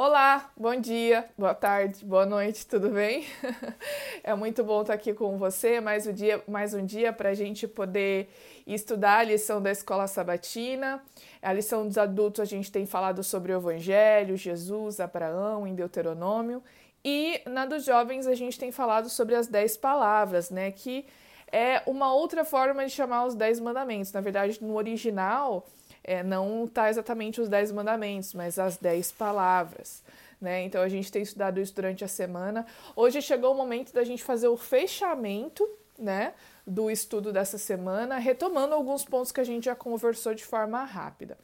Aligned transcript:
Olá, 0.00 0.48
bom 0.56 0.76
dia, 0.76 1.28
boa 1.36 1.52
tarde, 1.52 2.04
boa 2.04 2.24
noite, 2.24 2.64
tudo 2.64 2.88
bem? 2.88 3.26
É 4.22 4.32
muito 4.32 4.62
bom 4.62 4.82
estar 4.82 4.94
aqui 4.94 5.12
com 5.12 5.36
você 5.36 5.80
mais 5.80 6.06
um 6.06 6.12
dia, 6.12 6.40
mais 6.46 6.72
um 6.72 6.86
dia 6.86 7.12
para 7.12 7.30
a 7.30 7.34
gente 7.34 7.66
poder 7.66 8.28
estudar 8.64 9.18
a 9.18 9.22
lição 9.24 9.60
da 9.60 9.72
escola 9.72 10.06
sabatina. 10.06 11.02
A 11.42 11.52
lição 11.52 11.84
dos 11.84 11.98
adultos 11.98 12.38
a 12.40 12.44
gente 12.44 12.70
tem 12.70 12.86
falado 12.86 13.24
sobre 13.24 13.52
o 13.52 13.56
Evangelho, 13.56 14.36
Jesus, 14.36 15.00
Abraão, 15.00 15.66
em 15.66 15.74
Deuteronômio. 15.74 16.62
E 17.04 17.42
na 17.44 17.66
dos 17.66 17.84
jovens 17.84 18.28
a 18.28 18.36
gente 18.36 18.56
tem 18.56 18.70
falado 18.70 19.08
sobre 19.08 19.34
as 19.34 19.48
dez 19.48 19.76
palavras, 19.76 20.48
né? 20.48 20.70
Que 20.70 21.06
é 21.50 21.82
uma 21.86 22.14
outra 22.14 22.44
forma 22.44 22.86
de 22.86 22.92
chamar 22.92 23.24
os 23.24 23.34
dez 23.34 23.58
mandamentos. 23.58 24.12
Na 24.12 24.20
verdade, 24.20 24.62
no 24.62 24.76
original 24.76 25.66
é, 26.08 26.22
não 26.22 26.64
está 26.64 26.88
exatamente 26.88 27.38
os 27.38 27.50
dez 27.50 27.70
mandamentos, 27.70 28.32
mas 28.32 28.58
as 28.58 28.78
dez 28.78 29.12
palavras. 29.12 30.02
Né? 30.40 30.62
Então 30.62 30.80
a 30.80 30.88
gente 30.88 31.12
tem 31.12 31.20
estudado 31.20 31.60
isso 31.60 31.74
durante 31.74 32.02
a 32.02 32.08
semana. 32.08 32.64
Hoje 32.96 33.20
chegou 33.20 33.52
o 33.52 33.54
momento 33.54 33.92
da 33.92 34.02
gente 34.04 34.24
fazer 34.24 34.48
o 34.48 34.56
fechamento 34.56 35.68
né, 35.98 36.32
do 36.66 36.90
estudo 36.90 37.30
dessa 37.30 37.58
semana, 37.58 38.16
retomando 38.16 38.74
alguns 38.74 39.04
pontos 39.04 39.30
que 39.30 39.40
a 39.40 39.44
gente 39.44 39.66
já 39.66 39.74
conversou 39.74 40.32
de 40.32 40.46
forma 40.46 40.82
rápida. 40.82 41.36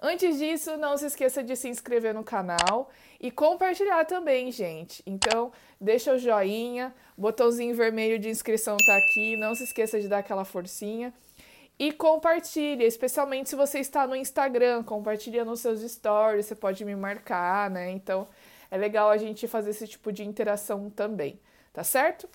Antes 0.00 0.38
disso, 0.38 0.78
não 0.78 0.96
se 0.96 1.06
esqueça 1.06 1.42
de 1.42 1.54
se 1.54 1.68
inscrever 1.68 2.14
no 2.14 2.24
canal 2.24 2.90
e 3.20 3.30
compartilhar 3.30 4.06
também, 4.06 4.50
gente. 4.50 5.02
Então, 5.06 5.52
deixa 5.78 6.14
o 6.14 6.18
joinha, 6.18 6.94
botãozinho 7.18 7.74
vermelho 7.74 8.18
de 8.18 8.30
inscrição 8.30 8.78
tá 8.78 8.96
aqui, 8.96 9.36
não 9.36 9.54
se 9.54 9.64
esqueça 9.64 10.00
de 10.00 10.08
dar 10.08 10.18
aquela 10.18 10.44
forcinha. 10.44 11.12
E 11.78 11.92
compartilhe, 11.92 12.84
especialmente 12.84 13.50
se 13.50 13.56
você 13.56 13.80
está 13.80 14.06
no 14.06 14.16
Instagram, 14.16 14.82
compartilha 14.82 15.44
nos 15.44 15.60
seus 15.60 15.80
stories, 15.80 16.46
você 16.46 16.54
pode 16.54 16.84
me 16.84 16.96
marcar, 16.96 17.70
né? 17.70 17.90
Então 17.90 18.26
é 18.70 18.78
legal 18.78 19.10
a 19.10 19.16
gente 19.18 19.46
fazer 19.46 19.70
esse 19.70 19.86
tipo 19.86 20.10
de 20.10 20.24
interação 20.24 20.88
também, 20.88 21.38
tá 21.72 21.84
certo? 21.84 22.28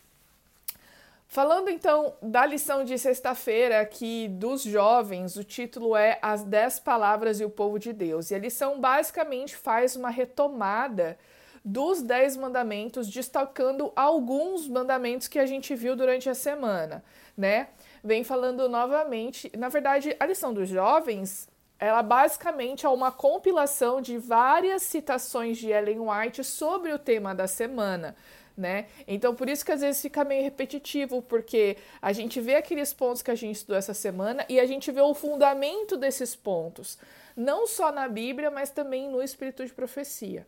Falando 1.28 1.70
então 1.70 2.14
da 2.22 2.46
lição 2.46 2.84
de 2.84 3.00
sexta-feira 3.00 3.80
aqui 3.80 4.28
dos 4.28 4.64
jovens, 4.64 5.38
o 5.38 5.44
título 5.46 5.96
é 5.96 6.20
As 6.22 6.44
Dez 6.44 6.78
Palavras 6.78 7.40
e 7.40 7.46
o 7.46 7.50
Povo 7.50 7.80
de 7.80 7.94
Deus. 7.94 8.30
E 8.30 8.36
a 8.36 8.38
lição 8.38 8.82
basicamente 8.82 9.56
faz 9.56 9.96
uma 9.96 10.10
retomada 10.10 11.18
dos 11.64 12.02
Dez 12.02 12.36
Mandamentos, 12.36 13.08
destacando 13.08 13.94
alguns 13.96 14.68
mandamentos 14.68 15.30
que 15.30 15.40
a 15.40 15.46
gente 15.46 15.74
viu 15.74 15.96
durante 15.96 16.30
a 16.30 16.36
semana, 16.36 17.04
né? 17.38 17.70
Vem 18.04 18.24
falando 18.24 18.68
novamente. 18.68 19.52
Na 19.58 19.70
verdade, 19.70 20.16
a 20.20 20.26
lição 20.26 20.54
dos 20.54 20.70
jovens, 20.70 21.48
ela 21.80 22.04
basicamente 22.04 22.86
é 22.86 22.90
uma 22.90 23.12
compilação 23.12 24.02
de 24.02 24.18
várias 24.18 24.84
citações 24.84 25.58
de 25.58 25.70
Ellen 25.70 26.00
White 26.00 26.44
sobre 26.44 26.92
o 26.94 27.00
tema 27.00 27.34
da 27.34 27.48
semana. 27.48 28.16
Né? 28.58 28.86
Então, 29.08 29.34
por 29.34 29.50
isso 29.50 29.66
que 29.66 29.72
às 29.72 29.82
vezes 29.82 30.02
fica 30.02 30.24
meio 30.24 30.44
repetitivo, 30.44 31.22
porque 31.22 31.78
a 32.02 32.12
gente 32.12 32.40
vê 32.40 32.56
aqueles 32.56 32.94
pontos 32.94 33.22
que 33.22 33.32
a 33.32 33.36
gente 33.36 33.56
estudou 33.56 33.78
essa 33.78 33.94
semana 33.94 34.46
e 34.50 34.60
a 34.60 34.66
gente 34.66 34.92
vê 34.92 35.02
o 35.02 35.14
fundamento 35.14 35.98
desses 35.98 36.36
pontos, 36.36 37.00
não 37.36 37.68
só 37.68 37.92
na 37.92 38.08
Bíblia, 38.08 38.50
mas 38.52 38.70
também 38.70 39.10
no 39.10 39.22
Espírito 39.22 39.66
de 39.66 39.74
Profecia. 39.74 40.46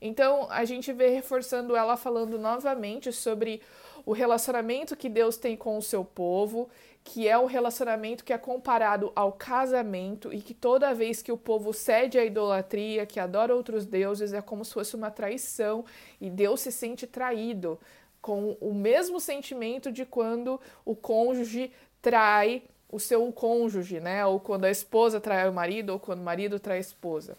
Então, 0.00 0.46
a 0.50 0.64
gente 0.64 0.92
vê 0.92 1.08
reforçando 1.08 1.74
ela 1.74 1.96
falando 1.96 2.38
novamente 2.38 3.12
sobre 3.12 3.60
o 4.06 4.12
relacionamento 4.12 4.96
que 4.96 5.08
Deus 5.08 5.36
tem 5.36 5.56
com 5.56 5.76
o 5.76 5.82
seu 5.82 6.04
povo 6.04 6.68
que 7.04 7.28
é 7.28 7.36
o 7.36 7.44
relacionamento 7.44 8.24
que 8.24 8.32
é 8.32 8.38
comparado 8.38 9.12
ao 9.14 9.30
casamento 9.30 10.32
e 10.32 10.40
que 10.40 10.54
toda 10.54 10.94
vez 10.94 11.20
que 11.20 11.30
o 11.30 11.36
povo 11.36 11.72
cede 11.72 12.18
à 12.18 12.24
idolatria, 12.24 13.04
que 13.04 13.20
adora 13.20 13.54
outros 13.54 13.84
deuses, 13.84 14.32
é 14.32 14.40
como 14.40 14.64
se 14.64 14.72
fosse 14.72 14.96
uma 14.96 15.10
traição 15.10 15.84
e 16.18 16.30
Deus 16.30 16.62
se 16.62 16.72
sente 16.72 17.06
traído 17.06 17.78
com 18.22 18.56
o 18.58 18.72
mesmo 18.72 19.20
sentimento 19.20 19.92
de 19.92 20.06
quando 20.06 20.58
o 20.82 20.96
cônjuge 20.96 21.70
trai 22.00 22.62
o 22.94 23.00
seu 23.00 23.32
cônjuge, 23.32 23.98
né? 23.98 24.24
Ou 24.24 24.38
quando 24.38 24.66
a 24.66 24.70
esposa 24.70 25.20
trai 25.20 25.48
o 25.48 25.52
marido, 25.52 25.90
ou 25.90 25.98
quando 25.98 26.20
o 26.20 26.24
marido 26.24 26.60
trai 26.60 26.76
a 26.76 26.80
esposa. 26.80 27.36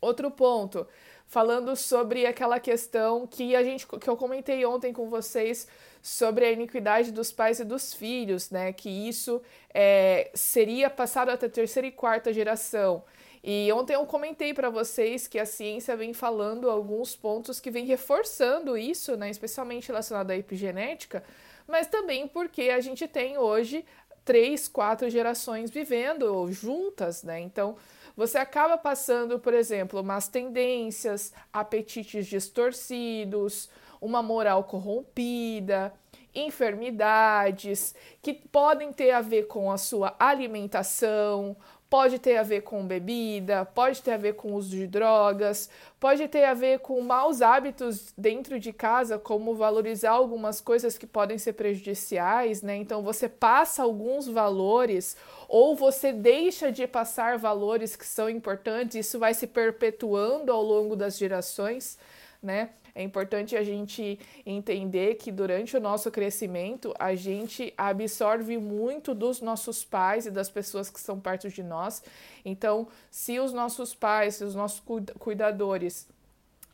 Outro 0.00 0.32
ponto, 0.32 0.84
falando 1.28 1.76
sobre 1.76 2.26
aquela 2.26 2.58
questão 2.58 3.24
que 3.24 3.54
a 3.54 3.62
gente 3.62 3.86
que 3.86 4.10
eu 4.10 4.16
comentei 4.16 4.66
ontem 4.66 4.92
com 4.92 5.08
vocês 5.08 5.68
sobre 6.02 6.44
a 6.44 6.50
iniquidade 6.50 7.12
dos 7.12 7.30
pais 7.30 7.60
e 7.60 7.64
dos 7.64 7.94
filhos, 7.94 8.50
né? 8.50 8.72
Que 8.72 8.90
isso 8.90 9.40
é, 9.72 10.30
seria 10.34 10.90
passado 10.90 11.30
até 11.30 11.48
terceira 11.48 11.86
e 11.86 11.92
quarta 11.92 12.32
geração. 12.32 13.04
E 13.42 13.70
ontem 13.72 13.94
eu 13.94 14.04
comentei 14.06 14.52
para 14.52 14.70
vocês 14.70 15.28
que 15.28 15.38
a 15.38 15.46
ciência 15.46 15.96
vem 15.96 16.12
falando 16.12 16.68
alguns 16.68 17.14
pontos 17.14 17.60
que 17.60 17.70
vem 17.70 17.84
reforçando 17.84 18.76
isso, 18.76 19.16
né? 19.16 19.30
Especialmente 19.30 19.86
relacionado 19.86 20.32
à 20.32 20.36
epigenética, 20.36 21.22
mas 21.66 21.86
também 21.86 22.26
porque 22.26 22.70
a 22.70 22.80
gente 22.80 23.06
tem 23.06 23.38
hoje 23.38 23.84
três, 24.24 24.68
quatro 24.68 25.08
gerações 25.10 25.70
vivendo 25.70 26.50
juntas, 26.50 27.22
né? 27.22 27.40
Então 27.40 27.76
você 28.16 28.38
acaba 28.38 28.78
passando, 28.78 29.38
por 29.38 29.52
exemplo, 29.52 30.00
umas 30.00 30.28
tendências, 30.28 31.32
apetites 31.52 32.26
distorcidos, 32.26 33.68
uma 34.00 34.22
moral 34.22 34.64
corrompida, 34.64 35.92
enfermidades 36.34 37.94
que 38.22 38.32
podem 38.32 38.92
ter 38.92 39.10
a 39.10 39.20
ver 39.20 39.46
com 39.46 39.70
a 39.70 39.78
sua 39.78 40.14
alimentação, 40.18 41.56
pode 41.94 42.18
ter 42.18 42.38
a 42.38 42.42
ver 42.42 42.62
com 42.62 42.84
bebida, 42.84 43.64
pode 43.64 44.02
ter 44.02 44.14
a 44.14 44.16
ver 44.16 44.34
com 44.34 44.52
uso 44.54 44.70
de 44.70 44.84
drogas, 44.84 45.70
pode 46.00 46.26
ter 46.26 46.42
a 46.42 46.52
ver 46.52 46.80
com 46.80 47.00
maus 47.00 47.40
hábitos 47.40 48.12
dentro 48.18 48.58
de 48.58 48.72
casa, 48.72 49.16
como 49.16 49.54
valorizar 49.54 50.10
algumas 50.10 50.60
coisas 50.60 50.98
que 50.98 51.06
podem 51.06 51.38
ser 51.38 51.52
prejudiciais, 51.52 52.62
né? 52.62 52.74
Então 52.74 53.00
você 53.00 53.28
passa 53.28 53.84
alguns 53.84 54.26
valores 54.26 55.16
ou 55.48 55.76
você 55.76 56.12
deixa 56.12 56.72
de 56.72 56.84
passar 56.84 57.38
valores 57.38 57.94
que 57.94 58.04
são 58.04 58.28
importantes, 58.28 59.06
isso 59.06 59.20
vai 59.20 59.32
se 59.32 59.46
perpetuando 59.46 60.50
ao 60.50 60.64
longo 60.64 60.96
das 60.96 61.16
gerações, 61.16 61.96
né? 62.42 62.70
É 62.94 63.02
importante 63.02 63.56
a 63.56 63.64
gente 63.64 64.18
entender 64.46 65.16
que 65.16 65.32
durante 65.32 65.76
o 65.76 65.80
nosso 65.80 66.10
crescimento 66.12 66.94
a 66.96 67.14
gente 67.16 67.74
absorve 67.76 68.56
muito 68.56 69.12
dos 69.12 69.40
nossos 69.40 69.84
pais 69.84 70.26
e 70.26 70.30
das 70.30 70.48
pessoas 70.48 70.88
que 70.88 71.00
são 71.00 71.18
perto 71.18 71.48
de 71.48 71.62
nós. 71.62 72.04
Então, 72.44 72.86
se 73.10 73.40
os 73.40 73.52
nossos 73.52 73.94
pais, 73.94 74.36
se 74.36 74.44
os 74.44 74.54
nossos 74.54 74.80
cuidadores 75.18 76.06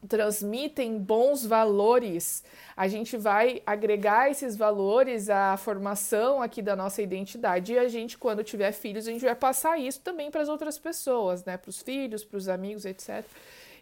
transmitem 0.09 0.99
bons 0.99 1.45
valores, 1.45 2.43
a 2.77 2.89
gente 2.89 3.17
vai 3.17 3.63
agregar 3.67 4.31
esses 4.31 4.57
valores 4.57 5.29
à 5.29 5.57
formação 5.57 6.43
aqui 6.43 6.63
da 6.63 6.75
nossa 6.75 7.03
identidade 7.03 7.73
e 7.73 7.79
a 7.79 7.89
gente, 7.89 8.17
quando 8.17 8.43
tiver 8.43 8.73
filhos, 8.73 9.07
a 9.07 9.11
gente 9.11 9.25
vai 9.25 9.35
passar 9.35 9.79
isso 9.79 10.01
também 10.01 10.31
para 10.31 10.41
as 10.41 10.49
outras 10.49 10.79
pessoas, 10.79 11.45
né? 11.45 11.57
Para 11.57 11.69
os 11.69 11.83
filhos, 11.83 12.25
para 12.25 12.39
os 12.39 12.49
amigos, 12.49 12.85
etc. 12.85 13.25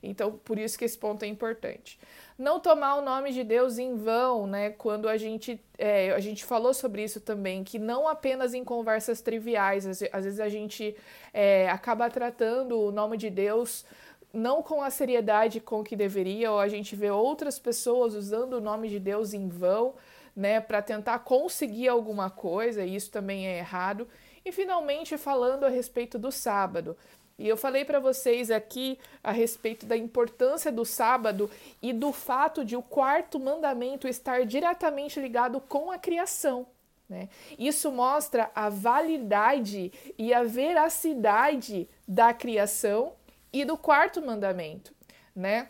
Então, 0.02 0.32
por 0.32 0.58
isso 0.58 0.78
que 0.78 0.84
esse 0.84 0.96
ponto 0.96 1.22
é 1.24 1.26
importante. 1.26 1.98
Não 2.38 2.60
tomar 2.60 2.96
o 2.96 3.02
nome 3.02 3.32
de 3.32 3.42
Deus 3.42 3.78
em 3.78 3.96
vão, 3.96 4.46
né? 4.46 4.70
Quando 4.70 5.08
a 5.08 5.16
gente, 5.16 5.60
é, 5.76 6.12
a 6.12 6.20
gente 6.20 6.44
falou 6.44 6.72
sobre 6.72 7.02
isso 7.02 7.20
também, 7.20 7.64
que 7.64 7.78
não 7.78 8.06
apenas 8.06 8.54
em 8.54 8.64
conversas 8.64 9.20
triviais, 9.20 9.86
às, 9.86 10.02
às 10.12 10.24
vezes 10.24 10.40
a 10.40 10.48
gente 10.48 10.96
é, 11.32 11.68
acaba 11.68 12.08
tratando 12.08 12.78
o 12.78 12.92
nome 12.92 13.16
de 13.16 13.28
Deus 13.28 13.84
não 14.32 14.62
com 14.62 14.82
a 14.82 14.90
seriedade 14.90 15.60
com 15.60 15.82
que 15.82 15.96
deveria, 15.96 16.52
ou 16.52 16.58
a 16.58 16.68
gente 16.68 16.94
vê 16.94 17.10
outras 17.10 17.58
pessoas 17.58 18.14
usando 18.14 18.54
o 18.54 18.60
nome 18.60 18.88
de 18.88 19.00
Deus 19.00 19.32
em 19.32 19.48
vão, 19.48 19.94
né, 20.36 20.60
para 20.60 20.82
tentar 20.82 21.18
conseguir 21.20 21.88
alguma 21.88 22.30
coisa, 22.30 22.84
e 22.84 22.94
isso 22.94 23.10
também 23.10 23.46
é 23.46 23.58
errado. 23.58 24.06
E 24.44 24.52
finalmente 24.52 25.18
falando 25.18 25.64
a 25.64 25.68
respeito 25.68 26.18
do 26.18 26.30
sábado. 26.30 26.96
E 27.38 27.46
eu 27.46 27.56
falei 27.56 27.84
para 27.84 28.00
vocês 28.00 28.50
aqui 28.50 28.98
a 29.22 29.30
respeito 29.30 29.86
da 29.86 29.96
importância 29.96 30.72
do 30.72 30.84
sábado 30.84 31.48
e 31.80 31.92
do 31.92 32.12
fato 32.12 32.64
de 32.64 32.76
o 32.76 32.82
quarto 32.82 33.38
mandamento 33.38 34.08
estar 34.08 34.44
diretamente 34.44 35.20
ligado 35.20 35.60
com 35.60 35.92
a 35.92 35.98
criação. 35.98 36.66
Né? 37.08 37.28
Isso 37.56 37.92
mostra 37.92 38.50
a 38.54 38.68
validade 38.68 39.92
e 40.18 40.34
a 40.34 40.42
veracidade 40.42 41.88
da 42.06 42.34
criação 42.34 43.12
e 43.52 43.64
do 43.64 43.78
quarto 43.78 44.20
mandamento. 44.20 44.92
Né? 45.34 45.68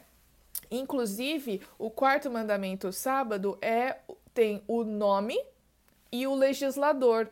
Inclusive, 0.71 1.61
o 1.79 1.91
quarto 1.91 2.31
mandamento, 2.31 2.89
o 2.89 2.93
sábado, 2.93 3.59
é, 3.61 3.99
tem 4.33 4.63
o 4.67 4.83
nome 4.85 5.39
e 6.11 6.27
o 6.27 6.35
legislador. 6.35 7.29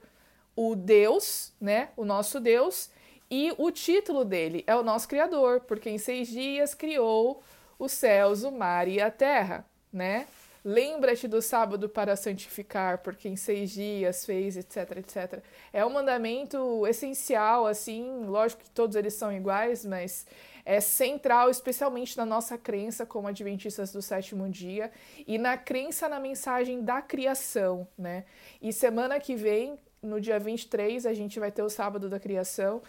O 0.54 0.76
Deus, 0.76 1.52
né? 1.60 1.88
o 1.96 2.04
nosso 2.04 2.38
Deus, 2.38 2.90
e 3.30 3.52
o 3.58 3.70
título 3.70 4.24
dele 4.24 4.62
é 4.66 4.74
o 4.74 4.82
nosso 4.82 5.08
Criador, 5.08 5.60
porque 5.60 5.90
em 5.90 5.98
seis 5.98 6.28
dias 6.28 6.74
criou 6.74 7.42
os 7.78 7.92
céus, 7.92 8.42
o 8.42 8.50
mar 8.50 8.88
e 8.88 9.00
a 9.00 9.10
terra, 9.10 9.64
né? 9.92 10.26
Lembra-te 10.64 11.28
do 11.28 11.40
sábado 11.40 11.88
para 11.88 12.16
santificar, 12.16 12.98
porque 12.98 13.28
em 13.28 13.36
seis 13.36 13.70
dias 13.70 14.26
fez, 14.26 14.56
etc, 14.56 14.96
etc. 14.96 15.40
É 15.72 15.86
um 15.86 15.90
mandamento 15.90 16.84
essencial, 16.88 17.66
assim, 17.66 18.24
lógico 18.24 18.64
que 18.64 18.70
todos 18.70 18.96
eles 18.96 19.14
são 19.14 19.32
iguais, 19.32 19.84
mas 19.84 20.26
é 20.64 20.80
central, 20.80 21.48
especialmente 21.48 22.16
na 22.16 22.26
nossa 22.26 22.58
crença 22.58 23.06
como 23.06 23.28
adventistas 23.28 23.92
do 23.92 24.02
sétimo 24.02 24.48
dia 24.48 24.90
e 25.24 25.38
na 25.38 25.56
crença 25.56 26.08
na 26.08 26.18
mensagem 26.18 26.82
da 26.82 27.00
criação, 27.00 27.86
né? 27.96 28.24
E 28.60 28.72
semana 28.72 29.20
que 29.20 29.36
vem, 29.36 29.78
no 30.02 30.20
dia 30.20 30.40
23, 30.40 31.06
a 31.06 31.14
gente 31.14 31.38
vai 31.38 31.52
ter 31.52 31.62
o 31.62 31.70
sábado 31.70 32.08
da 32.08 32.18
criação. 32.18 32.82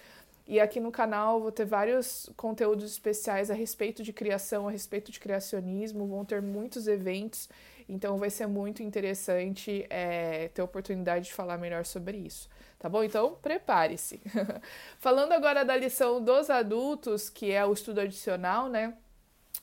E 0.48 0.62
aqui 0.62 0.80
no 0.80 0.92
canal 0.92 1.42
vou 1.42 1.52
ter 1.52 1.66
vários 1.66 2.30
conteúdos 2.38 2.90
especiais 2.90 3.52
a 3.52 3.54
respeito 3.54 4.02
de 4.02 4.14
criação, 4.14 4.68
a 4.68 4.72
respeito 4.72 5.12
de 5.12 5.20
criacionismo, 5.20 6.08
vão 6.08 6.24
ter 6.24 6.42
muitos 6.42 6.88
eventos, 6.88 7.50
então 7.90 8.18
vai 8.18 8.30
ser 8.30 8.48
muito 8.48 8.82
interessante 8.82 9.86
é, 9.90 10.48
ter 10.48 10.62
a 10.62 10.66
oportunidade 10.66 11.26
de 11.26 11.34
falar 11.34 11.58
melhor 11.58 11.84
sobre 11.84 12.18
isso. 12.18 12.50
Tá 12.80 12.88
bom? 12.88 13.04
Então, 13.04 13.36
prepare-se. 13.42 14.22
Falando 15.00 15.34
agora 15.34 15.66
da 15.66 15.76
lição 15.76 16.24
dos 16.24 16.50
adultos, 16.50 17.30
que 17.30 17.52
é 17.52 17.66
o 17.66 17.74
estudo 17.74 18.00
adicional, 18.00 18.70
né? 18.70 18.94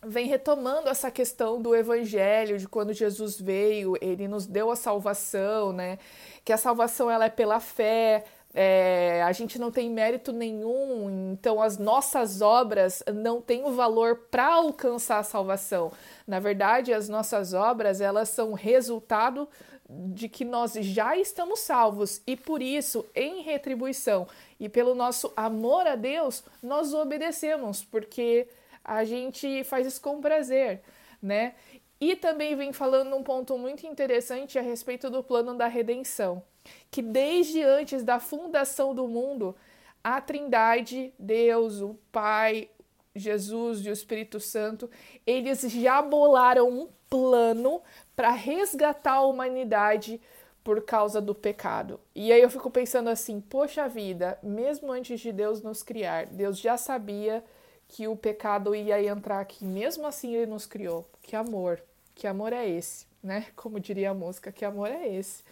Vem 0.03 0.27
retomando 0.27 0.89
essa 0.89 1.11
questão 1.11 1.63
do 1.63 1.75
evangelho, 1.75 2.59
de 2.59 2.69
quando 2.69 2.93
Jesus 2.93 3.41
veio, 3.41 3.97
ele 4.03 4.29
nos 4.29 4.47
deu 4.47 4.71
a 4.71 4.77
salvação, 4.77 5.73
né? 5.73 5.99
Que 6.45 6.53
a 6.53 6.59
salvação 6.59 7.11
ela 7.11 7.27
é 7.27 7.31
pela 7.31 7.61
fé, 7.61 8.25
é, 8.55 9.21
a 9.25 9.33
gente 9.33 9.59
não 9.59 9.73
tem 9.73 9.91
mérito 9.91 10.33
nenhum, 10.33 11.33
então 11.33 11.61
as 11.61 11.77
nossas 11.77 12.41
obras 12.41 13.03
não 13.12 13.41
têm 13.41 13.65
o 13.65 13.73
valor 13.73 14.29
para 14.31 14.47
alcançar 14.55 15.19
a 15.19 15.25
salvação. 15.25 15.91
Na 16.25 16.39
verdade, 16.39 16.93
as 16.93 17.09
nossas 17.09 17.53
obras 17.53 18.01
elas 18.01 18.29
são 18.29 18.53
resultado 18.53 19.49
de 19.89 20.29
que 20.29 20.45
nós 20.45 20.75
já 20.75 21.17
estamos 21.17 21.61
salvos 21.61 22.23
e 22.27 22.37
por 22.37 22.62
isso, 22.62 23.05
em 23.12 23.43
retribuição 23.43 24.27
e 24.61 24.69
pelo 24.69 24.95
nosso 24.95 25.33
amor 25.37 25.87
a 25.87 25.97
Deus, 25.97 26.45
nós 26.62 26.95
obedecemos, 26.95 27.85
porque 27.85 28.47
a 28.85 29.05
gente 29.05 29.65
faz 29.65 29.87
isso 29.87 30.00
com 30.00 30.21
prazer, 30.21 30.81
né? 31.21 31.55
E 32.00 32.15
também 32.15 32.55
vem 32.55 32.73
falando 32.73 33.17
um 33.17 33.23
ponto 33.23 33.59
muito 33.59 33.87
interessante 33.87 34.59
a 34.59 34.62
respeito 34.62 35.11
do 35.11 35.23
plano 35.23 35.55
da 35.55 35.67
redenção, 35.67 36.43
que 36.90 37.02
desde 37.02 37.62
antes 37.62 38.02
da 38.02 38.19
fundação 38.20 38.94
do 38.94 39.08
mundo, 39.08 39.55
a 40.02 40.20
Trindade, 40.20 41.12
Deus, 41.19 41.81
o 41.81 41.99
Pai, 42.12 42.69
Jesus 43.14 43.84
e 43.84 43.90
o 43.90 43.93
Espírito 43.93 44.40
Santo, 44.40 44.90
eles 45.26 45.61
já 45.62 46.02
bolaram 46.02 46.69
um 46.69 46.88
plano 47.08 47.81
para 48.16 48.31
resgatar 48.31 49.14
a 49.14 49.26
humanidade 49.26 50.20
por 50.64 50.82
causa 50.82 51.20
do 51.20 51.34
pecado. 51.34 52.00
E 52.14 52.32
aí 52.32 52.40
eu 52.40 52.50
fico 52.50 52.70
pensando 52.70 53.11
assim, 53.11 53.40
poxa 53.40 53.87
vida, 53.87 54.38
mesmo 54.43 54.90
antes 54.90 55.20
de 55.20 55.31
Deus 55.31 55.62
nos 55.62 55.82
criar, 55.82 56.26
Deus 56.26 56.58
já 56.58 56.76
sabia 56.76 57.44
que 57.87 58.08
o 58.08 58.16
pecado 58.16 58.75
ia 58.75 59.00
entrar 59.05 59.40
aqui, 59.40 59.64
mesmo 59.64 60.06
assim 60.06 60.34
ele 60.34 60.46
nos 60.46 60.66
criou. 60.66 61.08
Que 61.22 61.37
amor, 61.37 61.81
que 62.14 62.26
amor 62.26 62.52
é 62.52 62.69
esse, 62.69 63.06
né? 63.22 63.46
Como 63.55 63.78
diria 63.78 64.11
a 64.11 64.14
música, 64.14 64.50
que 64.50 64.64
amor 64.64 64.90
é 64.90 65.06
esse? 65.06 65.44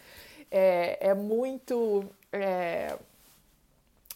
É, 0.55 1.09
é 1.09 1.13
muito 1.15 2.05
é, 2.31 2.95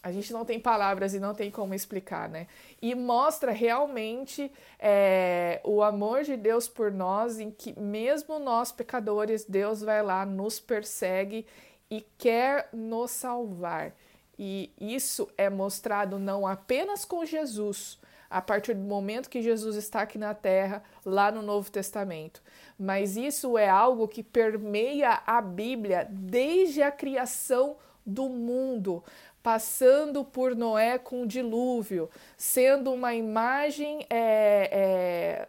a 0.07 0.11
gente 0.11 0.31
não 0.31 0.45
tem 0.45 0.57
palavras 0.57 1.13
e 1.13 1.19
não 1.19 1.33
tem 1.33 1.51
como 1.51 1.73
explicar, 1.73 2.29
né? 2.29 2.47
E 2.81 2.95
mostra 2.95 3.51
realmente 3.51 4.49
é, 4.79 5.59
o 5.65 5.83
amor 5.83 6.23
de 6.23 6.37
Deus 6.37 6.65
por 6.65 6.91
nós, 6.91 7.39
em 7.39 7.51
que 7.51 7.77
mesmo 7.77 8.39
nós 8.39 8.71
pecadores, 8.71 9.43
Deus 9.43 9.81
vai 9.81 10.01
lá, 10.01 10.25
nos 10.25 10.61
persegue 10.61 11.45
e 11.91 12.05
quer 12.17 12.69
nos 12.71 13.11
salvar. 13.11 13.91
E 14.39 14.71
isso 14.79 15.27
é 15.37 15.49
mostrado 15.49 16.17
não 16.17 16.47
apenas 16.47 17.03
com 17.03 17.25
Jesus, 17.25 17.99
a 18.29 18.41
partir 18.41 18.73
do 18.73 18.81
momento 18.81 19.29
que 19.29 19.41
Jesus 19.41 19.75
está 19.75 20.01
aqui 20.01 20.17
na 20.17 20.33
terra, 20.33 20.83
lá 21.05 21.31
no 21.31 21.41
Novo 21.41 21.71
Testamento, 21.71 22.41
mas 22.77 23.17
isso 23.17 23.57
é 23.57 23.69
algo 23.69 24.07
que 24.07 24.23
permeia 24.23 25.21
a 25.25 25.41
Bíblia 25.41 26.07
desde 26.09 26.81
a 26.81 26.91
criação 26.91 27.77
do 28.05 28.29
mundo 28.29 29.03
passando 29.47 30.25
por 30.25 30.53
Noé 30.57 30.97
com 30.97 31.21
o 31.21 31.25
dilúvio, 31.25 32.09
sendo 32.35 32.91
uma 32.91 33.15
imagem, 33.15 34.05
é, 34.09 34.69
é, 34.73 35.47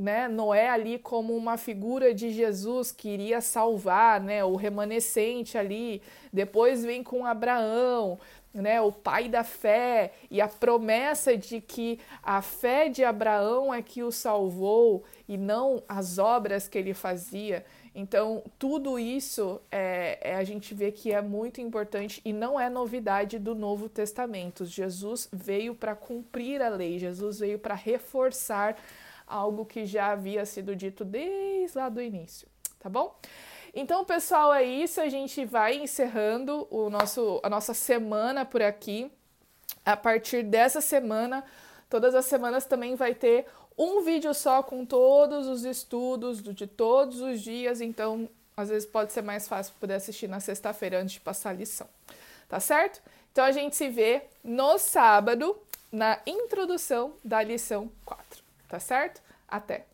né, 0.00 0.28
Noé 0.28 0.68
ali 0.68 0.96
como 0.96 1.34
uma 1.34 1.56
figura 1.56 2.14
de 2.14 2.30
Jesus 2.30 2.92
que 2.92 3.08
iria 3.08 3.40
salvar, 3.40 4.20
né, 4.20 4.44
o 4.44 4.54
remanescente 4.54 5.58
ali. 5.58 6.00
Depois 6.32 6.84
vem 6.84 7.02
com 7.02 7.26
Abraão, 7.26 8.16
né, 8.54 8.80
o 8.80 8.92
pai 8.92 9.28
da 9.28 9.42
fé 9.42 10.12
e 10.30 10.40
a 10.40 10.48
promessa 10.48 11.36
de 11.36 11.60
que 11.60 11.98
a 12.22 12.42
fé 12.42 12.88
de 12.88 13.02
Abraão 13.02 13.72
é 13.72 13.80
que 13.80 14.02
o 14.02 14.12
salvou 14.12 15.04
e 15.26 15.38
não 15.38 15.82
as 15.88 16.18
obras 16.18 16.68
que 16.68 16.76
ele 16.76 16.92
fazia. 16.92 17.64
Então, 17.94 18.42
tudo 18.58 18.98
isso 18.98 19.60
é, 19.70 20.18
é, 20.22 20.36
a 20.36 20.44
gente 20.44 20.74
vê 20.74 20.90
que 20.90 21.12
é 21.12 21.20
muito 21.20 21.60
importante 21.60 22.20
e 22.24 22.32
não 22.32 22.58
é 22.58 22.70
novidade 22.70 23.38
do 23.38 23.54
Novo 23.54 23.88
Testamento. 23.88 24.64
Jesus 24.64 25.28
veio 25.30 25.74
para 25.74 25.94
cumprir 25.94 26.62
a 26.62 26.68
lei, 26.68 26.98
Jesus 26.98 27.38
veio 27.38 27.58
para 27.58 27.74
reforçar 27.74 28.76
algo 29.26 29.64
que 29.64 29.84
já 29.86 30.12
havia 30.12 30.44
sido 30.44 30.74
dito 30.74 31.04
desde 31.04 31.76
lá 31.76 31.88
do 31.88 32.00
início, 32.00 32.48
tá 32.78 32.88
bom? 32.88 33.14
Então, 33.74 34.04
pessoal, 34.04 34.52
é 34.52 34.62
isso. 34.62 35.00
A 35.00 35.08
gente 35.08 35.44
vai 35.44 35.76
encerrando 35.76 36.66
o 36.70 36.90
nosso, 36.90 37.40
a 37.42 37.48
nossa 37.48 37.72
semana 37.72 38.44
por 38.44 38.62
aqui. 38.62 39.10
A 39.84 39.96
partir 39.96 40.42
dessa 40.42 40.80
semana, 40.80 41.42
todas 41.88 42.14
as 42.14 42.26
semanas 42.26 42.64
também 42.64 42.94
vai 42.94 43.14
ter 43.14 43.46
um 43.76 44.02
vídeo 44.02 44.32
só 44.34 44.62
com 44.62 44.84
todos 44.84 45.46
os 45.48 45.64
estudos 45.64 46.42
de 46.42 46.66
todos 46.66 47.20
os 47.20 47.40
dias, 47.40 47.80
então 47.80 48.28
às 48.56 48.68
vezes 48.68 48.86
pode 48.86 49.12
ser 49.12 49.22
mais 49.22 49.48
fácil 49.48 49.74
poder 49.80 49.94
assistir 49.94 50.28
na 50.28 50.40
sexta-feira 50.40 51.00
antes 51.00 51.14
de 51.14 51.20
passar 51.20 51.50
a 51.50 51.54
lição. 51.54 51.88
Tá 52.48 52.60
certo? 52.60 53.02
Então 53.32 53.44
a 53.44 53.50
gente 53.50 53.74
se 53.74 53.88
vê 53.88 54.22
no 54.44 54.78
sábado 54.78 55.56
na 55.90 56.20
introdução 56.26 57.14
da 57.24 57.42
lição 57.42 57.90
4. 58.04 58.42
Tá 58.68 58.78
certo? 58.78 59.22
Até! 59.48 59.91